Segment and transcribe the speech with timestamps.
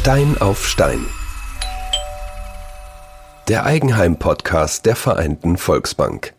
[0.00, 1.04] Stein auf Stein.
[3.48, 6.32] Der Eigenheim-Podcast der Vereinten Volksbank.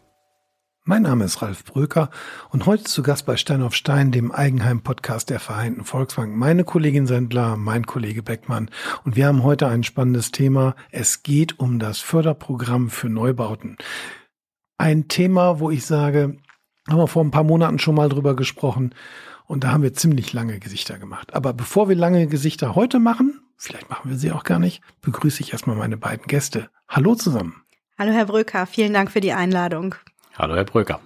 [0.83, 2.09] Mein Name ist Ralf Bröker
[2.49, 6.35] und heute zu Gast bei Stein auf Stein, dem Eigenheim-Podcast der Vereinten Volksbank.
[6.35, 8.71] Meine Kollegin Sendler, mein Kollege Beckmann.
[9.05, 10.75] Und wir haben heute ein spannendes Thema.
[10.89, 13.77] Es geht um das Förderprogramm für Neubauten.
[14.79, 16.35] Ein Thema, wo ich sage,
[16.89, 18.95] haben wir vor ein paar Monaten schon mal drüber gesprochen.
[19.45, 21.35] Und da haben wir ziemlich lange Gesichter gemacht.
[21.35, 25.41] Aber bevor wir lange Gesichter heute machen, vielleicht machen wir sie auch gar nicht, begrüße
[25.41, 26.69] ich erstmal meine beiden Gäste.
[26.89, 27.63] Hallo zusammen.
[27.97, 29.93] Hallo Herr Bröker, vielen Dank für die Einladung.
[30.35, 30.99] Hallo Herr Bröker.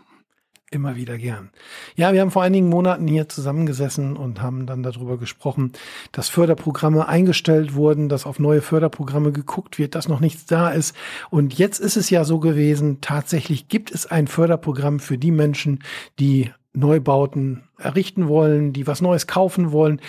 [0.72, 1.52] Immer wieder gern.
[1.96, 5.73] Ja, wir haben vor einigen Monaten hier zusammengesessen und haben dann darüber gesprochen,
[6.12, 10.96] dass Förderprogramme eingestellt wurden, dass auf neue Förderprogramme geguckt wird, dass noch nichts da ist.
[11.29, 15.84] Und jetzt ist es ja so gewesen, tatsächlich gibt es ein Förderprogramm für die Menschen,
[16.20, 20.01] die Neubauten errichten wollen, die was Neues kaufen wollen.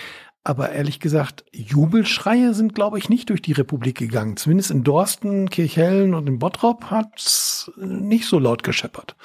[0.46, 4.36] Aber ehrlich gesagt, Jubelschreie sind, glaube ich, nicht durch die Republik gegangen.
[4.36, 9.16] Zumindest in Dorsten, Kirchhellen und in Bottrop hat's nicht so laut gescheppert.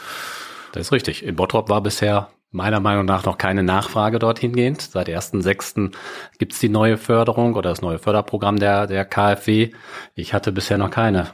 [0.71, 1.23] Das ist richtig.
[1.23, 4.81] In Bottrop war bisher meiner Meinung nach noch keine Nachfrage dorthin gehend.
[4.81, 5.91] Seit 1.6.
[6.39, 9.69] gibt's die neue Förderung oder das neue Förderprogramm der, der KfW.
[10.15, 11.27] Ich hatte bisher noch keine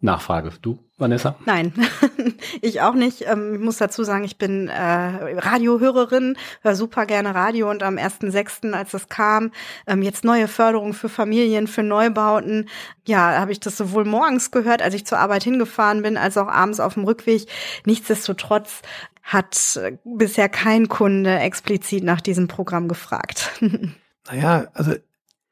[0.00, 0.52] Nachfrage.
[0.62, 1.34] Du, Vanessa?
[1.44, 1.72] Nein,
[2.62, 3.26] ich auch nicht.
[3.26, 7.96] Ähm, ich muss dazu sagen, ich bin äh, Radiohörerin, höre super gerne Radio und am
[7.96, 9.50] 1.6., als das kam,
[9.88, 12.68] ähm, jetzt neue Förderung für Familien, für Neubauten,
[13.06, 16.48] ja, habe ich das sowohl morgens gehört, als ich zur Arbeit hingefahren bin, als auch
[16.48, 17.46] abends auf dem Rückweg.
[17.84, 18.82] Nichtsdestotrotz
[19.24, 23.50] hat äh, bisher kein Kunde explizit nach diesem Programm gefragt.
[24.30, 24.94] naja, also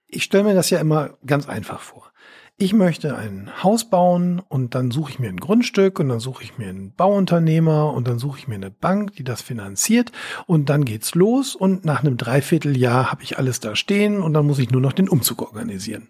[0.06, 2.06] ich stelle mir das ja immer ganz einfach vor
[2.58, 6.42] ich möchte ein Haus bauen und dann suche ich mir ein Grundstück und dann suche
[6.42, 10.10] ich mir einen Bauunternehmer und dann suche ich mir eine Bank, die das finanziert
[10.46, 14.46] und dann geht's los und nach einem Dreivierteljahr habe ich alles da stehen und dann
[14.46, 16.08] muss ich nur noch den Umzug organisieren.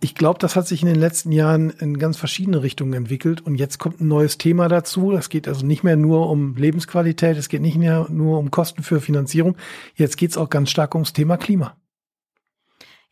[0.00, 3.54] Ich glaube, das hat sich in den letzten Jahren in ganz verschiedene Richtungen entwickelt und
[3.54, 5.12] jetzt kommt ein neues Thema dazu.
[5.12, 8.82] Es geht also nicht mehr nur um Lebensqualität, es geht nicht mehr nur um Kosten
[8.82, 9.56] für Finanzierung,
[9.94, 11.76] jetzt geht's auch ganz stark ums Thema Klima.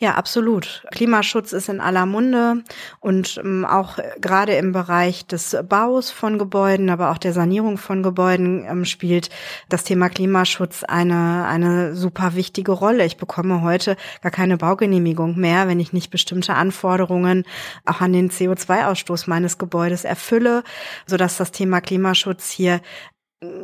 [0.01, 0.87] Ja, absolut.
[0.93, 2.63] Klimaschutz ist in aller Munde
[3.01, 8.05] und ähm, auch gerade im Bereich des Baus von Gebäuden, aber auch der Sanierung von
[8.05, 9.29] Gebäuden ähm, spielt
[9.69, 13.05] das Thema Klimaschutz eine, eine super wichtige Rolle.
[13.07, 17.43] Ich bekomme heute gar keine Baugenehmigung mehr, wenn ich nicht bestimmte Anforderungen
[17.85, 20.63] auch an den CO2-Ausstoß meines Gebäudes erfülle,
[21.07, 22.81] sodass das Thema Klimaschutz hier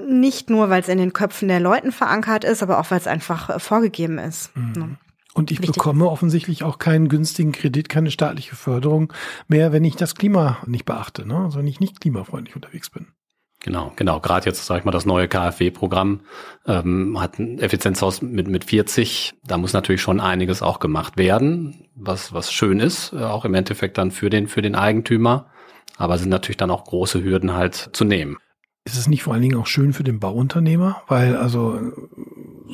[0.08, 3.06] nicht nur, weil es in den Köpfen der Leuten verankert ist, aber auch weil es
[3.06, 4.50] einfach äh, vorgegeben ist.
[4.56, 4.98] Mhm.
[5.34, 5.74] Und ich Wichtig.
[5.74, 9.12] bekomme offensichtlich auch keinen günstigen Kredit, keine staatliche Förderung
[9.48, 11.36] mehr, wenn ich das Klima nicht beachte, ne?
[11.36, 13.08] also wenn ich nicht klimafreundlich unterwegs bin.
[13.60, 14.20] Genau, genau.
[14.20, 16.20] Gerade jetzt, sag ich mal, das neue KfW-Programm
[16.66, 19.34] ähm, hat ein Effizienzhaus mit, mit 40.
[19.42, 23.54] Da muss natürlich schon einiges auch gemacht werden, was, was schön ist, äh, auch im
[23.54, 25.46] Endeffekt dann für den, für den Eigentümer.
[25.96, 28.36] Aber sind natürlich dann auch große Hürden halt zu nehmen.
[28.84, 31.02] Ist es nicht vor allen Dingen auch schön für den Bauunternehmer?
[31.08, 31.80] Weil also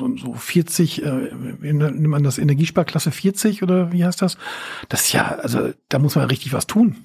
[0.00, 1.30] so, so 40, äh,
[1.60, 4.36] nimmt man das Energiesparklasse 40 oder wie heißt das?
[4.88, 6.96] Das ist ja, also da muss man richtig was tun.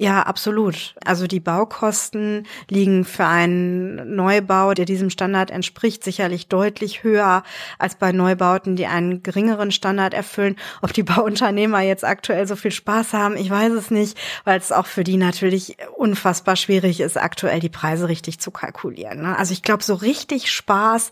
[0.00, 0.94] Ja, absolut.
[1.04, 7.42] Also die Baukosten liegen für einen Neubau, der diesem Standard entspricht, sicherlich deutlich höher
[7.80, 10.54] als bei Neubauten, die einen geringeren Standard erfüllen.
[10.82, 14.70] Ob die Bauunternehmer jetzt aktuell so viel Spaß haben, ich weiß es nicht, weil es
[14.70, 19.22] auch für die natürlich unfassbar schwierig ist, aktuell die Preise richtig zu kalkulieren.
[19.22, 19.36] Ne?
[19.36, 21.10] Also ich glaube, so richtig Spaß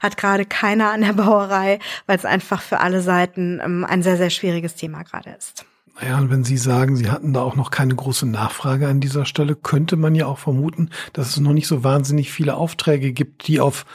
[0.00, 4.16] hat gerade keiner an der Bauerei, weil es einfach für alle Seiten ähm, ein sehr,
[4.16, 5.64] sehr schwieriges Thema gerade ist.
[6.00, 9.26] Naja, und wenn Sie sagen, Sie hatten da auch noch keine große Nachfrage an dieser
[9.26, 13.46] Stelle, könnte man ja auch vermuten, dass es noch nicht so wahnsinnig viele Aufträge gibt,
[13.46, 13.86] die auf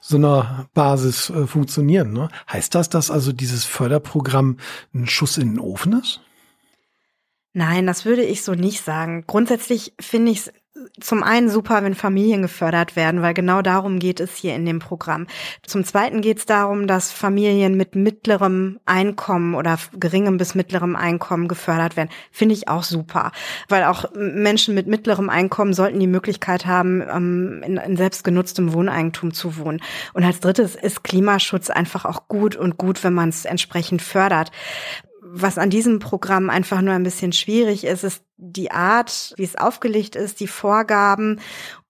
[0.00, 2.12] so einer Basis äh, funktionieren.
[2.12, 2.28] Ne?
[2.50, 4.58] Heißt das, dass also dieses Förderprogramm
[4.94, 6.20] ein Schuss in den Ofen ist?
[7.52, 9.24] Nein, das würde ich so nicht sagen.
[9.26, 10.52] Grundsätzlich finde ich es
[11.00, 14.78] zum einen super, wenn Familien gefördert werden, weil genau darum geht es hier in dem
[14.78, 15.26] Programm.
[15.66, 21.48] Zum zweiten geht es darum, dass Familien mit mittlerem Einkommen oder geringem bis mittlerem Einkommen
[21.48, 22.10] gefördert werden.
[22.30, 23.32] Finde ich auch super,
[23.68, 29.56] weil auch Menschen mit mittlerem Einkommen sollten die Möglichkeit haben, ähm, in, selbstgenutztem Wohneigentum zu
[29.56, 29.80] wohnen.
[30.14, 34.50] Und als drittes ist Klimaschutz einfach auch gut und gut, wenn man es entsprechend fördert
[35.32, 39.56] was an diesem Programm einfach nur ein bisschen schwierig ist, ist die Art, wie es
[39.56, 41.40] aufgelegt ist, die Vorgaben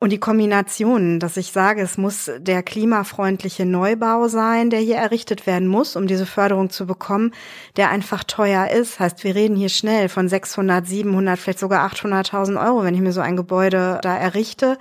[0.01, 5.47] und die Kombinationen, dass ich sage, es muss der klimafreundliche Neubau sein, der hier errichtet
[5.47, 7.33] werden muss, um diese Förderung zu bekommen,
[7.77, 8.99] der einfach teuer ist.
[8.99, 13.13] Heißt, wir reden hier schnell von 600, 700, vielleicht sogar 800.000 Euro, wenn ich mir
[13.13, 14.77] so ein Gebäude da errichte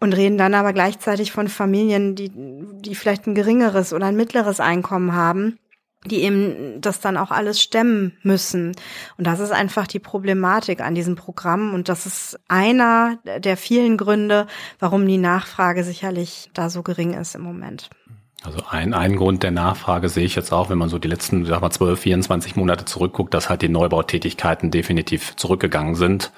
[0.00, 4.58] und reden dann aber gleichzeitig von Familien, die, die vielleicht ein geringeres oder ein mittleres
[4.58, 5.58] Einkommen haben
[6.04, 8.72] die eben das dann auch alles stemmen müssen.
[9.18, 11.74] Und das ist einfach die Problematik an diesem Programm.
[11.74, 14.46] Und das ist einer der vielen Gründe,
[14.78, 17.88] warum die Nachfrage sicherlich da so gering ist im Moment.
[18.44, 21.44] Also ein, ein Grund der Nachfrage sehe ich jetzt auch, wenn man so die letzten,
[21.44, 26.32] sag mal, 12, 24 Monate zurückguckt, dass halt die Neubautätigkeiten definitiv zurückgegangen sind.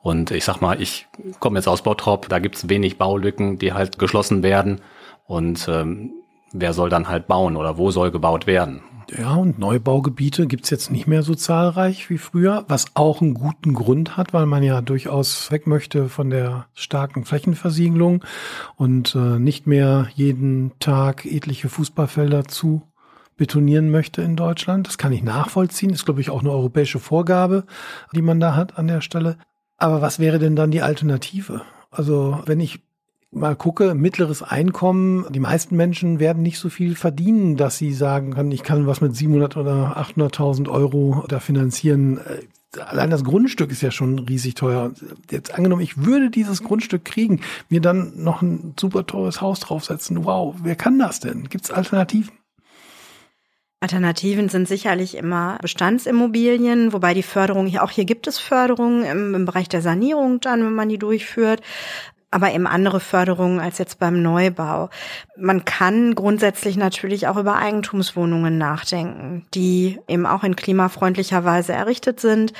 [0.00, 1.06] Und ich sag mal, ich
[1.38, 4.80] komme jetzt aus Bottrop, da gibt's wenig Baulücken, die halt geschlossen werden.
[5.26, 6.12] Und ähm,
[6.52, 8.82] wer soll dann halt bauen oder wo soll gebaut werden?
[9.18, 13.74] Ja, und Neubaugebiete gibt's jetzt nicht mehr so zahlreich wie früher, was auch einen guten
[13.74, 18.24] Grund hat, weil man ja durchaus weg möchte von der starken Flächenversiegelung
[18.76, 22.82] und äh, nicht mehr jeden Tag etliche Fußballfelder zu
[23.36, 24.86] betonieren möchte in Deutschland.
[24.86, 27.64] Das kann ich nachvollziehen, ist, glaube ich, auch eine europäische Vorgabe,
[28.14, 29.38] die man da hat an der Stelle.
[29.76, 31.62] Aber was wäre denn dann die Alternative?
[31.90, 32.80] Also wenn ich
[33.30, 38.34] mal gucke, mittleres Einkommen, die meisten Menschen werden nicht so viel verdienen, dass sie sagen
[38.34, 42.18] können, ich kann was mit 700 oder 800.000 Euro da finanzieren.
[42.18, 44.92] Äh, allein das Grundstück ist ja schon riesig teuer.
[45.30, 50.24] Jetzt angenommen, ich würde dieses Grundstück kriegen, mir dann noch ein super teures Haus draufsetzen.
[50.24, 51.48] Wow, wer kann das denn?
[51.48, 52.32] Gibt es Alternativen?
[53.82, 59.34] Alternativen sind sicherlich immer Bestandsimmobilien, wobei die Förderung hier auch hier gibt es Förderungen im,
[59.34, 61.62] im Bereich der Sanierung dann, wenn man die durchführt
[62.30, 64.88] aber eben andere Förderungen als jetzt beim Neubau.
[65.36, 72.20] Man kann grundsätzlich natürlich auch über Eigentumswohnungen nachdenken, die eben auch in klimafreundlicher Weise errichtet
[72.20, 72.52] sind,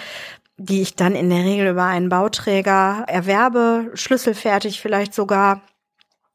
[0.56, 5.62] die ich dann in der Regel über einen Bauträger erwerbe, schlüsselfertig vielleicht sogar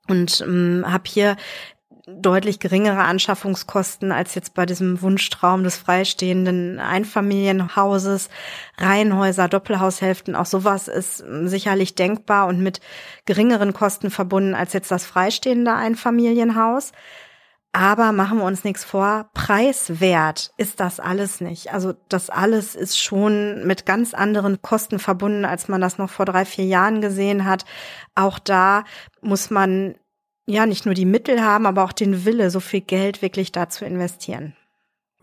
[0.08, 1.36] und ähm, habe hier
[2.08, 8.30] deutlich geringere Anschaffungskosten als jetzt bei diesem Wunschtraum des freistehenden Einfamilienhauses,
[8.78, 12.80] Reihenhäuser, Doppelhaushälften, auch sowas ist sicherlich denkbar und mit
[13.26, 16.92] geringeren Kosten verbunden als jetzt das freistehende Einfamilienhaus.
[17.74, 21.74] Aber machen wir uns nichts vor, preiswert ist das alles nicht.
[21.74, 26.26] Also das alles ist schon mit ganz anderen Kosten verbunden, als man das noch vor
[26.26, 27.66] drei, vier Jahren gesehen hat.
[28.16, 28.86] Auch da
[29.20, 29.96] muss man
[30.46, 33.70] ja nicht nur die Mittel haben, aber auch den Wille, so viel Geld wirklich da
[33.70, 34.56] zu investieren.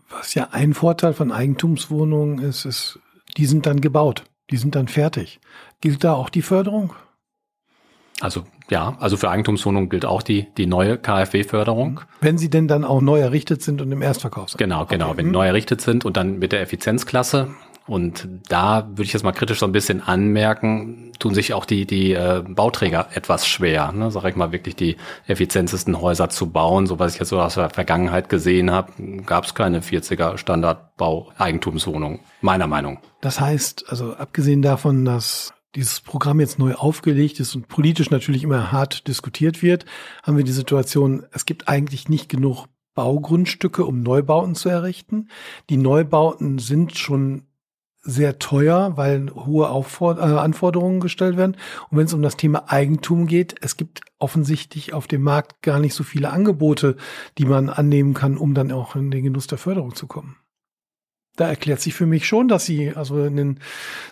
[0.09, 2.99] Was ja ein Vorteil von Eigentumswohnungen ist, ist,
[3.37, 5.39] die sind dann gebaut, die sind dann fertig.
[5.81, 6.93] Gilt da auch die Förderung?
[8.21, 12.01] Also ja, also für Eigentumswohnungen gilt auch die, die neue KfW-Förderung.
[12.21, 14.57] Wenn sie denn dann auch neu errichtet sind und im Erstverkauf sind.
[14.57, 15.09] Genau, genau.
[15.09, 15.17] Okay.
[15.17, 17.49] Wenn die neu errichtet sind und dann mit der Effizienzklasse,
[17.85, 21.85] und da würde ich jetzt mal kritisch so ein bisschen anmerken, tun sich auch die,
[21.85, 24.09] die äh, Bauträger etwas schwer, ne?
[24.09, 24.95] sag ich mal, wirklich die
[25.27, 26.87] effizientesten Häuser zu bauen.
[26.87, 28.93] So was ich jetzt so aus der Vergangenheit gesehen habe,
[29.25, 32.99] gab es keine 40er Standardbau-Eigentumswohnung, meiner Meinung.
[33.19, 38.43] Das heißt, also abgesehen davon, dass dieses Programm jetzt neu aufgelegt ist und politisch natürlich
[38.43, 39.85] immer hart diskutiert wird,
[40.21, 45.29] haben wir die Situation, es gibt eigentlich nicht genug Baugrundstücke, um Neubauten zu errichten.
[45.69, 47.47] Die Neubauten sind schon
[48.03, 51.57] sehr teuer, weil hohe äh, Anforderungen gestellt werden.
[51.89, 55.79] Und wenn es um das Thema Eigentum geht, es gibt offensichtlich auf dem Markt gar
[55.79, 56.97] nicht so viele Angebote,
[57.37, 60.35] die man annehmen kann, um dann auch in den Genuss der Förderung zu kommen
[61.35, 63.59] da erklärt sich für mich schon, dass sie also in den,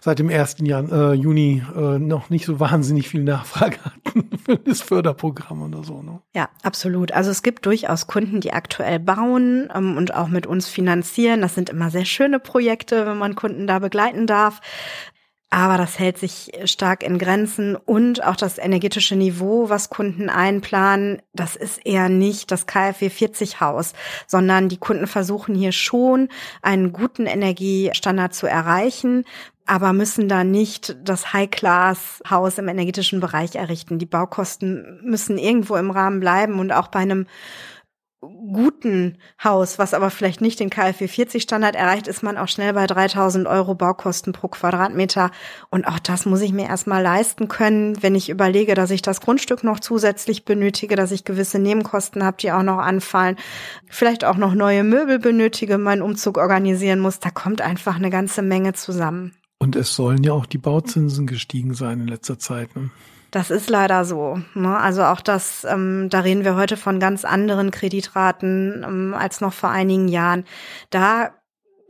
[0.01, 0.57] seit dem 1.
[0.61, 4.00] Jahr, äh, Juni äh, noch nicht so wahnsinnig viel Nachfrage hatten
[4.45, 6.01] für das Förderprogramm oder so.
[6.01, 6.21] Ne?
[6.33, 7.11] Ja, absolut.
[7.11, 11.41] Also es gibt durchaus Kunden, die aktuell bauen ähm, und auch mit uns finanzieren.
[11.41, 14.61] Das sind immer sehr schöne Projekte, wenn man Kunden da begleiten darf.
[15.53, 21.21] Aber das hält sich stark in Grenzen und auch das energetische Niveau, was Kunden einplanen,
[21.33, 23.91] das ist eher nicht das KfW 40 Haus,
[24.27, 26.29] sondern die Kunden versuchen hier schon
[26.61, 29.25] einen guten Energiestandard zu erreichen,
[29.65, 33.99] aber müssen da nicht das High-Class-Haus im energetischen Bereich errichten.
[33.99, 37.25] Die Baukosten müssen irgendwo im Rahmen bleiben und auch bei einem
[38.21, 42.73] guten Haus, was aber vielleicht nicht den KfW 40 Standard erreicht, ist man auch schnell
[42.73, 45.31] bei 3000 Euro Baukosten pro Quadratmeter.
[45.71, 49.21] Und auch das muss ich mir erstmal leisten können, wenn ich überlege, dass ich das
[49.21, 53.37] Grundstück noch zusätzlich benötige, dass ich gewisse Nebenkosten habe, die auch noch anfallen,
[53.89, 57.19] vielleicht auch noch neue Möbel benötige, meinen Umzug organisieren muss.
[57.19, 59.33] Da kommt einfach eine ganze Menge zusammen.
[59.61, 62.75] Und es sollen ja auch die Bauzinsen gestiegen sein in letzter Zeit.
[62.75, 62.89] Ne?
[63.29, 64.39] Das ist leider so.
[64.55, 64.75] Ne?
[64.75, 69.53] Also auch das, ähm, da reden wir heute von ganz anderen Kreditraten ähm, als noch
[69.53, 70.45] vor einigen Jahren.
[70.89, 71.35] Da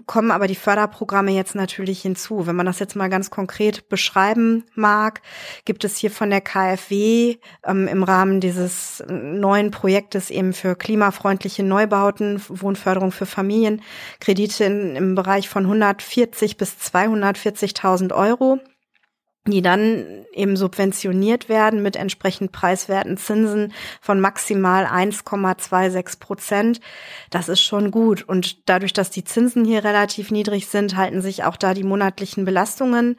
[0.05, 2.47] kommen aber die Förderprogramme jetzt natürlich hinzu.
[2.47, 5.21] Wenn man das jetzt mal ganz konkret beschreiben mag,
[5.65, 11.63] gibt es hier von der KfW ähm, im Rahmen dieses neuen Projektes eben für klimafreundliche
[11.63, 13.81] Neubauten, Wohnförderung für Familien,
[14.19, 18.59] Kredite in, im Bereich von 140 bis 240.000 Euro
[19.47, 26.79] die dann eben subventioniert werden mit entsprechend preiswerten Zinsen von maximal 1,26 Prozent.
[27.31, 28.21] Das ist schon gut.
[28.21, 32.45] Und dadurch, dass die Zinsen hier relativ niedrig sind, halten sich auch da die monatlichen
[32.45, 33.17] Belastungen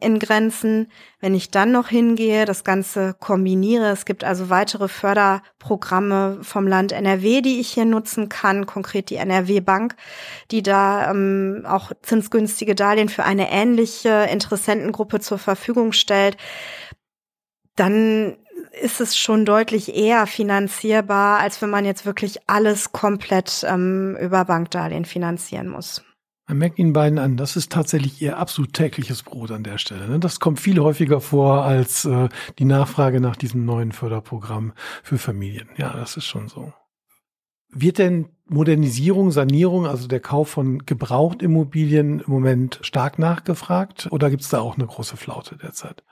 [0.00, 0.90] in Grenzen.
[1.20, 6.92] Wenn ich dann noch hingehe, das Ganze kombiniere, es gibt also weitere Förderprogramme vom Land
[6.92, 9.96] NRW, die ich hier nutzen kann, konkret die NRW Bank,
[10.50, 16.36] die da ähm, auch zinsgünstige Darlehen für eine ähnliche Interessentengruppe zur Verfügung stellt,
[17.76, 18.36] dann
[18.82, 24.44] ist es schon deutlich eher finanzierbar, als wenn man jetzt wirklich alles komplett ähm, über
[24.44, 26.02] Bankdarlehen finanzieren muss.
[26.50, 30.08] Man merkt Ihnen beiden an, das ist tatsächlich Ihr absolut tägliches Brot an der Stelle.
[30.08, 30.18] Ne?
[30.18, 32.28] Das kommt viel häufiger vor als äh,
[32.58, 34.72] die Nachfrage nach diesem neuen Förderprogramm
[35.04, 35.68] für Familien.
[35.76, 36.72] Ja, das ist schon so.
[37.68, 44.42] Wird denn Modernisierung, Sanierung, also der Kauf von Gebrauchtimmobilien im Moment stark nachgefragt oder gibt
[44.42, 46.02] es da auch eine große Flaute derzeit?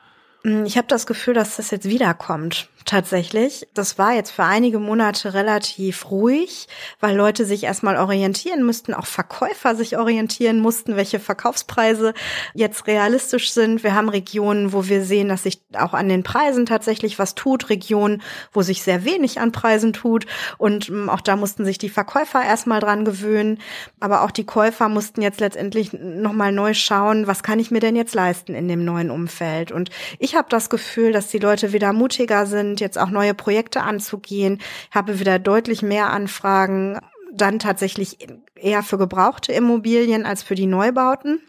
[0.43, 2.69] Hm, ich habe das Gefühl, dass das jetzt wiederkommt.
[2.89, 3.69] Tatsächlich.
[3.75, 6.69] Das war jetzt für einige Monate relativ ruhig,
[7.01, 12.15] weil Leute sich erstmal orientieren müssten, auch Verkäufer sich orientieren mussten, welche Verkaufspreise
[12.55, 13.83] jetzt realistisch sind.
[13.83, 17.69] Wir haben Regionen, wo wir sehen, dass sich auch an den Preisen tatsächlich was tut,
[17.69, 18.23] Regionen,
[18.55, 20.25] wo sich sehr wenig an Preisen tut.
[20.57, 23.59] Und hm, auch da mussten sich die Verkäufer erstmal dran gewöhnen.
[24.01, 27.97] Aber auch die Käufer mussten jetzt letztendlich nochmal neu schauen, was kann ich mir denn
[27.97, 29.73] jetzt leisten in dem neuen Umfeld.
[29.73, 29.91] Und
[30.35, 34.61] habe das Gefühl, dass die Leute wieder mutiger sind, jetzt auch neue Projekte anzugehen.
[34.91, 36.99] Ich habe wieder deutlich mehr Anfragen,
[37.33, 38.19] dann tatsächlich
[38.55, 41.41] eher für gebrauchte Immobilien als für die Neubauten.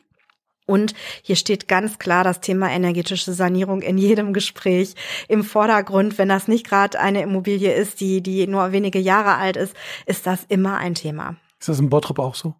[0.65, 0.93] Und
[1.23, 4.93] hier steht ganz klar das Thema energetische Sanierung in jedem Gespräch
[5.27, 6.19] im Vordergrund.
[6.19, 10.27] Wenn das nicht gerade eine Immobilie ist, die, die nur wenige Jahre alt ist, ist
[10.27, 11.37] das immer ein Thema.
[11.59, 12.53] Ist das in Bottrop auch so?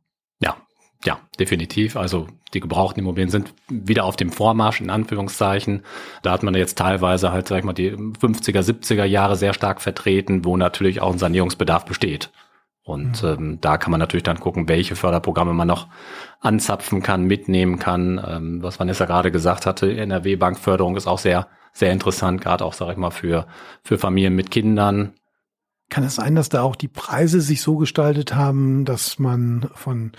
[1.06, 1.96] Ja, definitiv.
[1.96, 5.84] Also die gebrauchten Immobilien sind wieder auf dem Vormarsch, in Anführungszeichen.
[6.24, 9.82] Da hat man jetzt teilweise halt, sag ich mal, die 50er, 70er Jahre sehr stark
[9.82, 12.32] vertreten, wo natürlich auch ein Sanierungsbedarf besteht.
[12.84, 13.30] Und mhm.
[13.30, 15.88] ähm, da kann man natürlich dann gucken, welche Förderprogramme man noch
[16.42, 18.20] anzapfen kann, mitnehmen kann.
[18.26, 22.92] Ähm, was Vanessa gerade gesagt hatte, NRW-Bankförderung ist auch sehr, sehr interessant, gerade auch, sag
[22.92, 23.46] ich mal, für,
[23.84, 25.14] für Familien mit Kindern.
[25.90, 30.12] Kann es sein, dass da auch die Preise sich so gestaltet haben, dass man von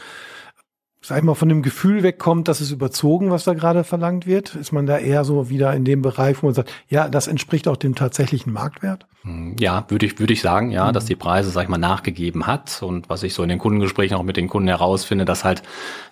[1.10, 4.54] sag ich mal, von dem Gefühl wegkommt, dass es überzogen, was da gerade verlangt wird?
[4.54, 7.66] Ist man da eher so wieder in dem Bereich, wo man sagt, ja, das entspricht
[7.66, 9.08] auch dem tatsächlichen Marktwert?
[9.22, 10.92] Hm, ja, würde ich, würde ich sagen, ja, mhm.
[10.92, 12.80] dass die Preise, sag ich mal, nachgegeben hat.
[12.84, 15.64] Und was ich so in den Kundengesprächen auch mit den Kunden herausfinde, dass halt,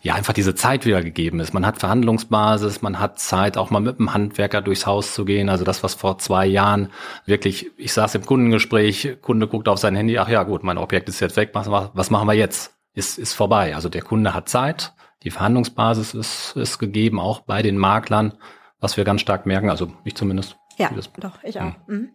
[0.02, 1.54] ja, einfach diese Zeit wieder gegeben ist.
[1.54, 5.48] Man hat Verhandlungsbasis, man hat Zeit, auch mal mit dem Handwerker durchs Haus zu gehen.
[5.48, 6.88] Also das, was vor zwei Jahren
[7.24, 11.08] wirklich, ich saß im Kundengespräch, Kunde guckt auf sein Handy, ach ja, gut, mein Objekt
[11.08, 12.77] ist jetzt weg, was, was machen wir jetzt?
[12.98, 13.74] Ist, ist vorbei.
[13.74, 18.34] Also der Kunde hat Zeit, die Verhandlungsbasis ist, ist gegeben, auch bei den Maklern,
[18.80, 20.56] was wir ganz stark merken, also ich zumindest.
[20.76, 21.74] Ja, das, doch, ich auch.
[21.86, 21.96] Hm.
[21.96, 22.08] Mhm.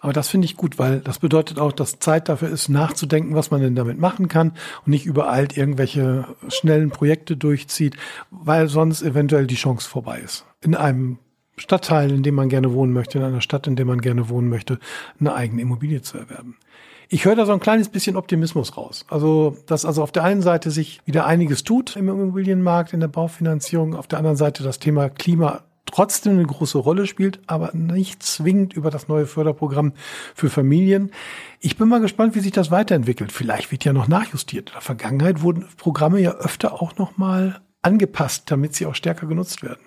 [0.00, 3.50] Aber das finde ich gut, weil das bedeutet auch, dass Zeit dafür ist, nachzudenken, was
[3.50, 4.52] man denn damit machen kann
[4.84, 7.96] und nicht übereilt irgendwelche schnellen Projekte durchzieht,
[8.30, 10.44] weil sonst eventuell die Chance vorbei ist.
[10.60, 11.18] In einem
[11.56, 14.48] Stadtteil, in dem man gerne wohnen möchte, in einer Stadt, in der man gerne wohnen
[14.48, 14.78] möchte,
[15.18, 16.58] eine eigene Immobilie zu erwerben.
[17.08, 19.04] Ich höre da so ein kleines bisschen Optimismus raus.
[19.08, 23.08] Also, dass also auf der einen Seite sich wieder einiges tut im Immobilienmarkt, in der
[23.08, 28.22] Baufinanzierung, auf der anderen Seite das Thema Klima trotzdem eine große Rolle spielt, aber nicht
[28.22, 29.92] zwingend über das neue Förderprogramm
[30.34, 31.12] für Familien.
[31.60, 33.32] Ich bin mal gespannt, wie sich das weiterentwickelt.
[33.32, 34.70] Vielleicht wird ja noch nachjustiert.
[34.70, 39.26] In der Vergangenheit wurden Programme ja öfter auch noch mal angepasst, damit sie auch stärker
[39.26, 39.80] genutzt werden.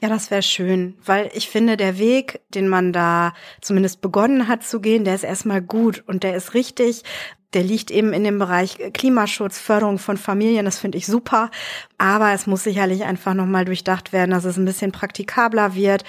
[0.00, 4.62] Ja, das wäre schön, weil ich finde, der Weg, den man da zumindest begonnen hat
[4.62, 7.02] zu gehen, der ist erstmal gut und der ist richtig.
[7.52, 11.50] Der liegt eben in dem Bereich Klimaschutz, Förderung von Familien, das finde ich super.
[11.96, 16.04] Aber es muss sicherlich einfach nochmal durchdacht werden, dass es ein bisschen praktikabler wird.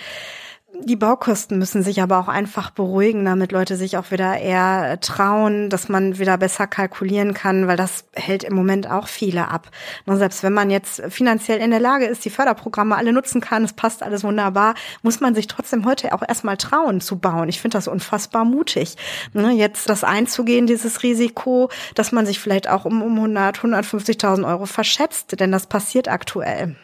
[0.76, 5.70] Die Baukosten müssen sich aber auch einfach beruhigen, damit Leute sich auch wieder eher trauen,
[5.70, 9.72] dass man wieder besser kalkulieren kann, weil das hält im Moment auch viele ab.
[10.06, 13.64] Und selbst wenn man jetzt finanziell in der Lage ist, die Förderprogramme alle nutzen kann,
[13.64, 17.50] es passt alles wunderbar, muss man sich trotzdem heute auch erstmal trauen zu bauen.
[17.50, 18.96] Ich finde das unfassbar mutig,
[19.34, 24.48] ne, jetzt das einzugehen, dieses Risiko, dass man sich vielleicht auch um, um 100, 150.000
[24.48, 26.76] Euro verschätzt, denn das passiert aktuell.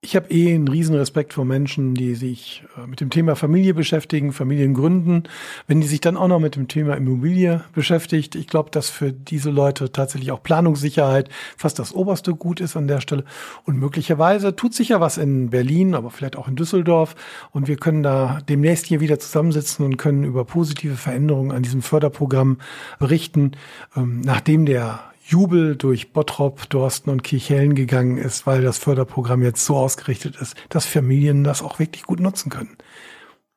[0.00, 3.74] Ich habe eh einen riesen Respekt vor Menschen, die sich äh, mit dem Thema Familie
[3.74, 5.24] beschäftigen, Familien gründen.
[5.66, 9.12] Wenn die sich dann auch noch mit dem Thema Immobilie beschäftigt, ich glaube, dass für
[9.12, 13.24] diese Leute tatsächlich auch Planungssicherheit fast das oberste Gut ist an der Stelle.
[13.64, 17.16] Und möglicherweise tut sich ja was in Berlin, aber vielleicht auch in Düsseldorf.
[17.50, 21.82] Und wir können da demnächst hier wieder zusammensitzen und können über positive Veränderungen an diesem
[21.82, 22.58] Förderprogramm
[23.00, 23.50] berichten,
[23.96, 29.62] ähm, nachdem der Jubel durch Bottrop, Dorsten und Kirchhellen gegangen ist, weil das Förderprogramm jetzt
[29.62, 32.78] so ausgerichtet ist, dass Familien das auch wirklich gut nutzen können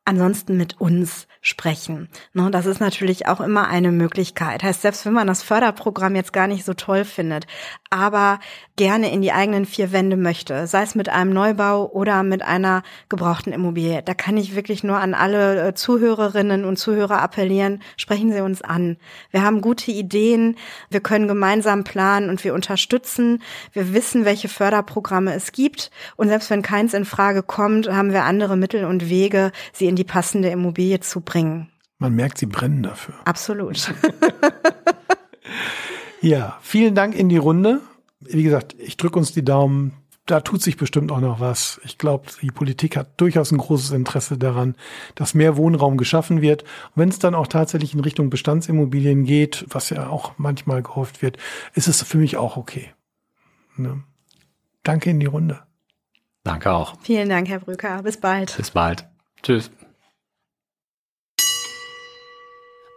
[0.04, 2.08] ansonsten mit uns sprechen.
[2.34, 4.62] Ne, das ist natürlich auch immer eine Möglichkeit.
[4.62, 7.46] Heißt, selbst wenn man das Förderprogramm jetzt gar nicht so toll findet,
[7.90, 8.40] aber
[8.76, 12.82] gerne in die eigenen vier Wände möchte, sei es mit einem Neubau oder mit einer
[13.08, 18.32] gebrauchten Immobilie, da kann ich wirklich nur an alle äh, Zuhörerinnen und Zuhörer appellieren, sprechen
[18.32, 18.96] Sie uns an.
[19.30, 20.56] Wir haben gute Ideen,
[20.90, 23.42] wir können gemeinsam planen und wir unterstützen.
[23.72, 28.24] Wir wissen, welche Förderprogramme es gibt und selbst wenn keins in Frage kommt, haben wir
[28.24, 31.68] andere Mittel und Wege, sie in die passende Immobilie zu bringen.
[31.98, 33.14] Man merkt, Sie brennen dafür.
[33.26, 33.92] Absolut.
[36.22, 37.82] ja, vielen Dank in die Runde.
[38.20, 39.92] Wie gesagt, ich drücke uns die Daumen.
[40.24, 41.78] Da tut sich bestimmt auch noch was.
[41.84, 44.76] Ich glaube, die Politik hat durchaus ein großes Interesse daran,
[45.14, 46.64] dass mehr Wohnraum geschaffen wird.
[46.94, 51.36] Wenn es dann auch tatsächlich in Richtung Bestandsimmobilien geht, was ja auch manchmal gehofft wird,
[51.74, 52.94] ist es für mich auch okay.
[53.76, 54.02] Ne?
[54.84, 55.60] Danke in die Runde.
[56.44, 56.96] Danke auch.
[57.02, 58.02] Vielen Dank, Herr Brücker.
[58.02, 58.56] Bis bald.
[58.56, 59.06] Bis bald.
[59.42, 59.70] Tschüss.